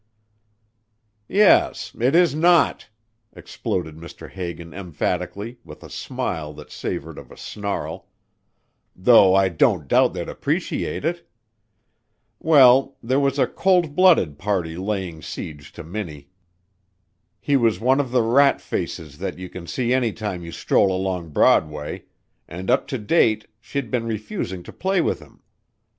"Yes 1.29 1.95
it 1.99 2.15
is 2.15 2.33
not," 2.33 2.89
exploded 3.35 3.95
Mr. 3.97 4.27
Hagan 4.31 4.73
emphatically 4.73 5.59
with 5.63 5.83
a 5.83 5.91
smile 5.91 6.53
that 6.53 6.71
savored 6.71 7.19
of 7.19 7.29
a 7.31 7.37
snarl, 7.37 8.07
"though 8.95 9.35
I 9.35 9.47
don't 9.49 9.87
doubt 9.87 10.15
they'd 10.15 10.27
appreciate 10.27 11.05
it. 11.05 11.29
Well, 12.39 12.97
there 13.03 13.19
was 13.19 13.37
a 13.37 13.45
cold 13.45 13.95
blooded 13.95 14.39
party 14.39 14.75
laying 14.75 15.21
siege 15.21 15.71
to 15.73 15.83
Minnie. 15.83 16.29
He 17.39 17.55
was 17.55 17.79
one 17.79 17.99
of 17.99 18.09
the 18.09 18.23
rat 18.23 18.59
faces 18.59 19.19
that 19.19 19.37
you 19.37 19.49
can 19.49 19.67
see 19.67 19.93
any 19.93 20.13
time 20.13 20.43
you 20.43 20.51
stroll 20.51 20.91
along 20.91 21.29
Broadway, 21.29 22.05
and 22.47 22.71
up 22.71 22.87
to 22.87 22.97
date 22.97 23.45
she'd 23.59 23.91
been 23.91 24.05
refusing 24.07 24.63
to 24.63 24.73
play 24.73 24.99
with 24.99 25.19
him. 25.19 25.43